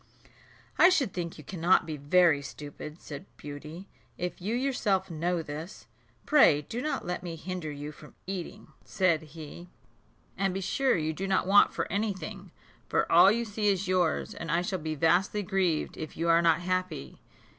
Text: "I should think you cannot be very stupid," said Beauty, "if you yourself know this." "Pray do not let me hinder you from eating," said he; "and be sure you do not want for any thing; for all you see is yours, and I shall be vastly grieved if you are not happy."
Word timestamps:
"I 0.79 0.89
should 0.89 1.13
think 1.13 1.37
you 1.37 1.43
cannot 1.43 1.85
be 1.85 1.95
very 1.95 2.41
stupid," 2.41 2.99
said 2.99 3.27
Beauty, 3.37 3.87
"if 4.17 4.41
you 4.41 4.55
yourself 4.55 5.11
know 5.11 5.43
this." 5.43 5.85
"Pray 6.25 6.63
do 6.63 6.81
not 6.81 7.05
let 7.05 7.21
me 7.21 7.35
hinder 7.35 7.69
you 7.71 7.91
from 7.91 8.15
eating," 8.25 8.69
said 8.83 9.21
he; 9.21 9.67
"and 10.35 10.55
be 10.55 10.59
sure 10.61 10.97
you 10.97 11.13
do 11.13 11.27
not 11.27 11.45
want 11.45 11.71
for 11.71 11.85
any 11.91 12.13
thing; 12.15 12.49
for 12.89 13.11
all 13.11 13.31
you 13.31 13.45
see 13.45 13.67
is 13.67 13.87
yours, 13.87 14.33
and 14.33 14.49
I 14.51 14.63
shall 14.63 14.79
be 14.79 14.95
vastly 14.95 15.43
grieved 15.43 15.95
if 15.97 16.17
you 16.17 16.29
are 16.29 16.41
not 16.41 16.61
happy." 16.61 17.21